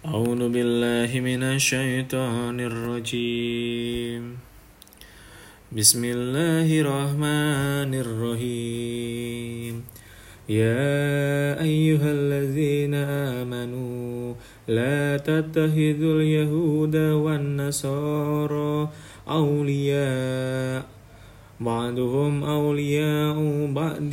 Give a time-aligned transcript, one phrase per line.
[0.00, 4.22] أعوذ بالله من الشيطان الرجيم.
[5.76, 9.74] بسم الله الرحمن الرحيم.
[10.48, 12.94] يا أيها الذين
[13.44, 14.34] آمنوا
[14.72, 18.88] لا تتخذوا اليهود والنصارى
[19.28, 20.82] أولياء
[21.60, 23.36] بعضهم أولياء
[23.76, 24.12] بعض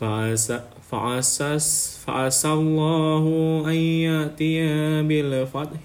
[0.00, 1.58] فعسى, فعسى,
[2.06, 3.24] فعسى الله
[3.66, 4.62] أن يأتي
[5.02, 5.84] بالفتح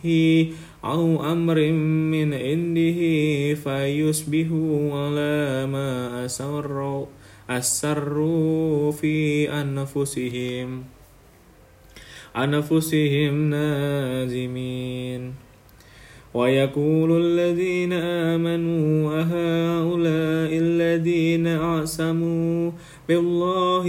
[0.85, 1.71] أو أمر
[2.11, 2.99] من عنده
[3.53, 7.05] فيصبحوا على ما أسروا
[7.49, 10.83] أسروا في أنفسهم.
[12.35, 15.33] أنفسهم نازمين.
[16.35, 22.71] ويقول الذين آمنوا أهؤلاء الذين أعصموا
[23.07, 23.85] بالله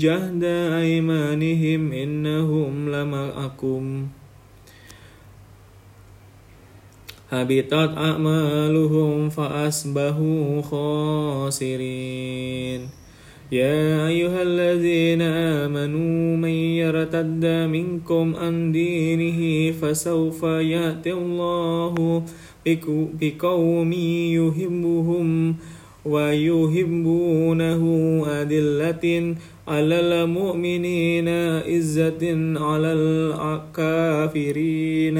[0.00, 0.44] جهد
[0.82, 4.06] أيمانهم إنهم لمعكم.
[7.30, 12.80] هبطت أعمالهم فأصبحوا خاسرين.
[13.52, 22.24] يا أيها الذين آمنوا من يرتد منكم عن دينه فسوف يأتي الله
[23.20, 23.92] بقوم
[24.38, 25.56] يحبهم
[26.04, 27.82] ويحبونه
[28.26, 29.34] أدلة
[29.68, 31.28] على المؤمنين
[31.68, 32.22] عزة
[32.58, 32.92] على
[33.52, 35.18] الكافرين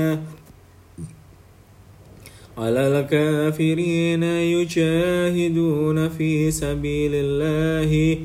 [2.58, 8.18] على الكافرين يجاهدون في سبيل الله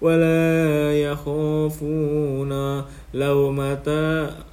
[0.00, 2.82] ولا يخافون
[3.14, 3.88] لومة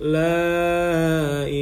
[0.01, 1.61] لائمين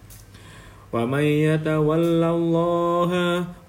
[0.93, 3.11] ومن يتول الله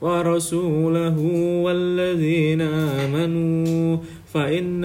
[0.01, 1.19] ورسوله
[1.65, 3.99] والذين آمنوا
[4.35, 4.85] فإن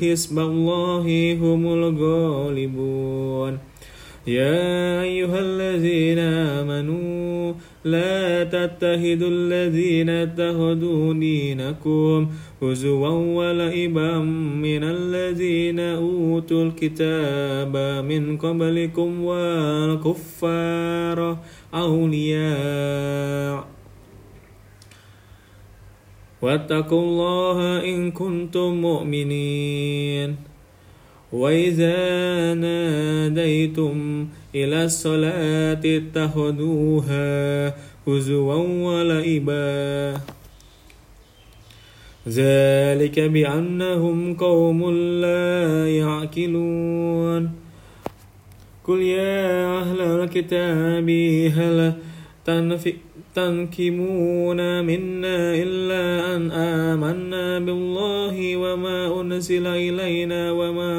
[0.00, 1.06] حزب الله
[1.42, 3.58] هم الغالبون.
[4.26, 6.18] يا أيها الذين
[6.58, 7.52] آمنوا
[7.84, 12.30] لا تتخذوا الذين اتخذوا دينكم
[12.62, 14.18] هزوا ولعبا
[14.62, 17.76] من الذين أوتوا الكتاب
[18.06, 21.18] من قبلكم والكفار
[21.74, 23.64] أولياء.
[26.42, 30.36] واتقوا الله إن كنتم مؤمنين.
[31.32, 37.74] وإذا ناديتم إلى الصلاة اتخذوها
[38.08, 40.20] هزوا ولعبا.
[42.28, 47.50] ذلك بأنهم قوم لا يعقلون.
[48.84, 51.10] قل يا أهل الكتاب
[51.56, 51.92] هل
[53.34, 60.94] تنكمون منا إلا أن آمنا بالله وما أنزل إلينا وما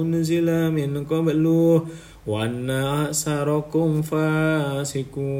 [0.00, 1.86] أنزل من قبله؟
[2.28, 5.38] وأن أكثركم فاسقون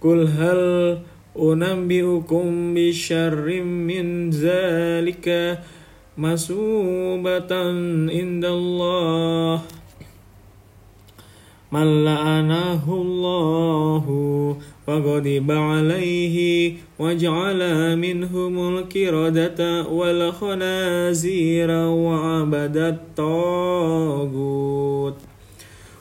[0.00, 0.98] قل هل
[1.36, 5.58] أنبئكم بشر من ذلك
[6.18, 7.52] مسوبة
[8.16, 9.62] عند الله
[11.72, 14.04] من لعنه الله
[14.88, 17.60] وغضب عليه وجعل
[17.96, 24.38] منهم الكردة والخنازير وعبد الطاغوت.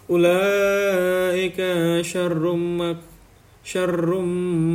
[0.10, 1.60] أولئك
[2.02, 2.98] شر مك
[3.64, 4.22] شر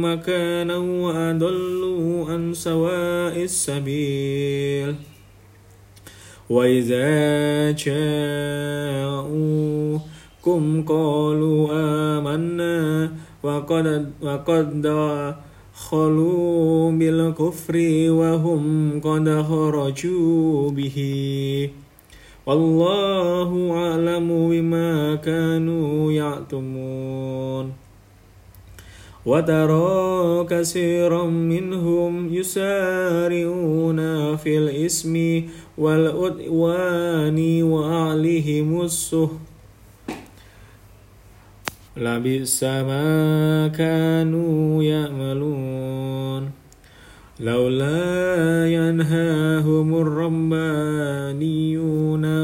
[0.07, 4.95] مكانا وأضلوا عن سواء السبيل.
[6.51, 8.93] وإذا جاءوا
[10.45, 12.02] كم قالوا آمنا
[13.73, 14.87] وقد وقد
[15.75, 17.77] خلوا بالكفر
[18.11, 20.99] وهم قد خرجوا به.
[22.47, 27.73] والله أعلم بما كانوا يعتمون.
[29.27, 34.01] وترى كثيرا منهم يسارعون
[34.37, 35.43] في الإسم
[35.79, 39.52] والعدوان وأعلهم السهل
[41.97, 46.51] لبئس ما كانوا يعملون.
[47.41, 51.45] لولا ينهاهم الربانيون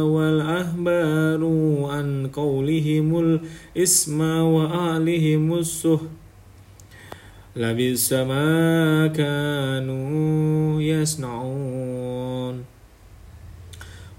[0.01, 1.43] والأحبار
[1.91, 6.09] عن قولهم الإسم وأعلهم السهل
[7.57, 12.65] لبئس ما كانوا يصنعون.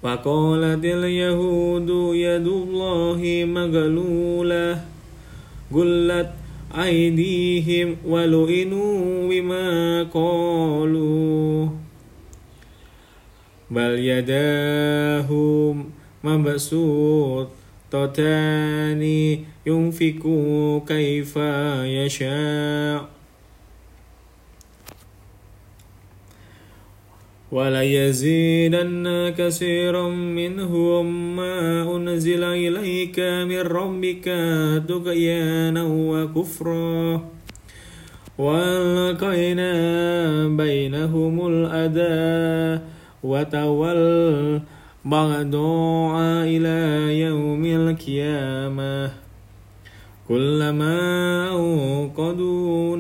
[0.04, 4.89] وقالت اليهود يد الله مغلولة.
[5.74, 6.30] قلت
[6.84, 11.68] أيديهم ولئنوا بما قالوا.
[13.72, 15.90] بل يداهم
[16.24, 17.48] مبسوطتان
[19.66, 20.24] ينفق
[20.88, 21.38] كيف
[21.84, 23.19] يشاء.
[27.52, 34.26] وليزيدن كثيرا منهم ما أنزل إليك من ربك
[34.88, 37.30] تغيانا وكفرا.
[38.38, 39.74] وألقينا
[40.48, 42.84] بينهم الأدى
[45.04, 46.80] والبغضاء إلى
[47.20, 49.12] يوم القيامة.
[50.28, 50.98] كلما
[51.50, 52.98] أوقدوا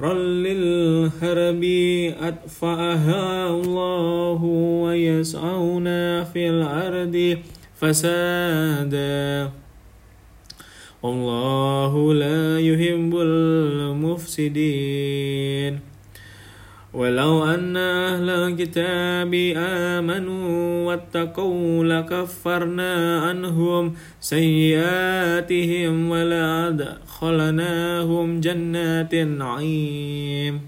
[0.00, 1.64] رل الهرب
[2.22, 4.44] أطفأها الله
[4.84, 5.84] ويسعون
[6.24, 7.38] في الأرض
[7.80, 9.50] فسادا.
[11.02, 13.16] والله لا يحب
[14.36, 15.08] المفسدين.
[16.98, 26.80] ولو أن أهل الكتاب آمنوا واتقوا لكفرنا عنهم سيئاتهم ولأدخلناهم
[28.40, 30.60] جنات النعيم.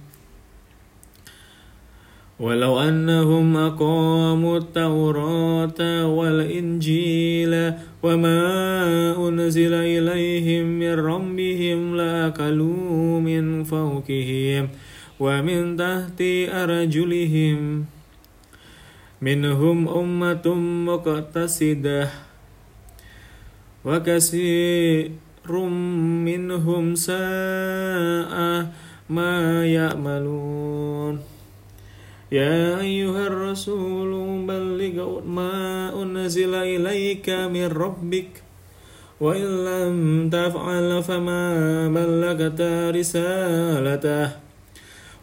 [2.41, 7.73] ولو أنهم أقاموا التوراة والإنجيل
[8.03, 8.43] وما
[9.29, 14.69] أنزل إليهم من ربهم لأكلوا من فوقهم
[15.21, 17.85] ومن تحت أرجلهم
[19.21, 20.47] منهم أمة
[20.89, 22.09] مقتصدة
[23.85, 25.53] وكثير
[26.25, 28.35] منهم ساء
[29.11, 31.15] ما يعملون.
[32.33, 34.11] يا أيها الرسول
[34.47, 35.53] بلغ ما
[36.03, 38.43] أنزل إليك من ربك
[39.21, 39.97] وإن لم
[40.33, 41.45] تفعل فما
[41.89, 42.61] بلغت
[42.97, 44.50] رسالته.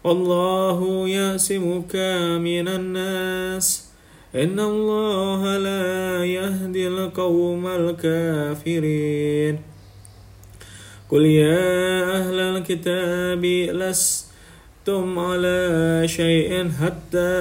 [0.07, 1.95] والله يعصمك
[2.39, 3.91] من الناس.
[4.35, 9.59] إن الله لا يهدي القوم الكافرين.
[11.11, 11.67] قل يا
[12.19, 13.43] أهل الكتاب
[13.75, 17.35] لستم على شيء حتى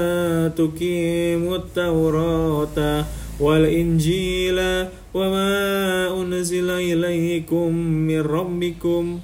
[0.58, 3.04] تقيموا التوراة
[3.40, 4.58] والإنجيل
[5.14, 5.54] وما
[6.22, 7.70] أنزل إليكم
[8.10, 9.20] من ربكم.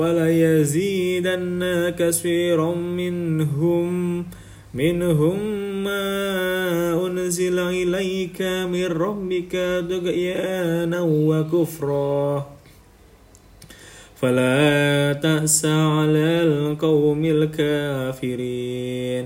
[0.00, 1.62] وليزيدن
[1.98, 4.24] كثيرا منهم
[4.74, 5.38] منهم
[5.84, 9.52] ما أنزل إليك من ربك
[9.90, 12.46] طغيانا وكفرا.
[14.20, 19.24] فلا تأس على القوم الكافرين.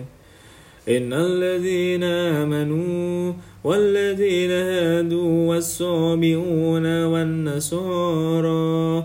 [0.89, 3.33] إن الذين آمنوا
[3.65, 9.05] والذين هادوا والصابئون والنصارى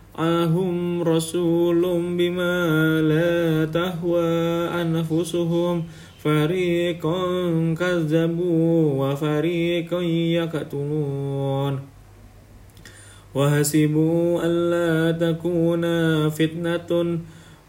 [0.17, 1.81] معهم رسول
[2.17, 5.83] بما لا تهوى أنفسهم.
[6.23, 7.17] فريقا
[7.79, 11.79] كذبوا وفريقا يقتلون.
[13.35, 15.83] وحسبوا ألا تكون
[16.29, 17.19] فتنة.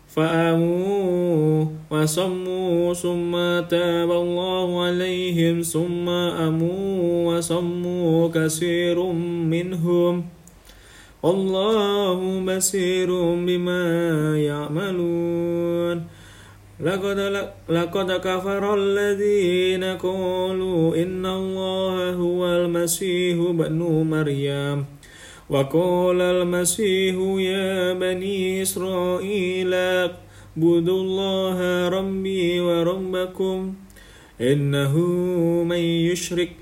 [0.08, 3.32] فآموا وصموا ثم
[3.68, 9.02] تاب الله عليهم ثم أموا وصموا كثير
[9.52, 10.24] منهم.
[11.22, 13.10] والله بصير
[13.46, 13.84] بما
[14.38, 16.06] يعملون
[16.80, 17.18] لقد
[17.68, 23.78] لقد كفر الذين قالوا إن الله هو المسيح ابن
[24.10, 24.84] مريم
[25.50, 33.74] وقال المسيح يا بني إسرائيل اعبدوا الله ربي وربكم
[34.40, 34.94] إنه
[35.70, 36.61] من يشرك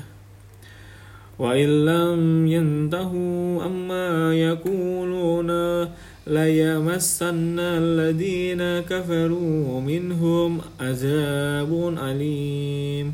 [1.41, 5.51] وإن لم ينتهوا أما يقولون
[6.27, 13.13] ليمسن الذين كفروا منهم عذاب أليم.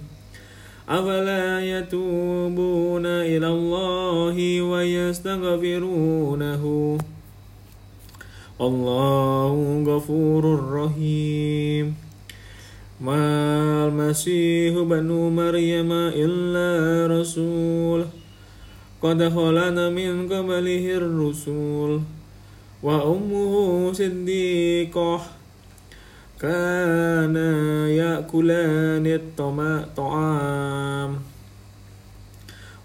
[0.89, 6.63] أفلا يتوبون إلى الله ويستغفرونه؟
[8.60, 11.96] والله غفور رحيم.
[13.01, 18.05] ما المسيح بن مريم إلا رسول.
[19.01, 22.01] قد خلنا من قبله الرسول
[22.84, 25.22] وأمه صديقة
[26.42, 31.16] كانا يأكلان الطعام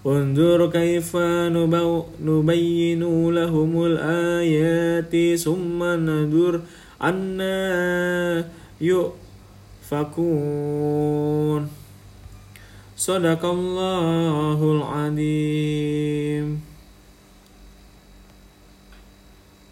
[0.05, 1.15] انظر كيف
[2.21, 6.61] نبين لهم الآيات ثم ننظر
[7.01, 8.45] أنا
[8.81, 10.23] يؤفكون.
[13.03, 16.62] صدق الله العظيم.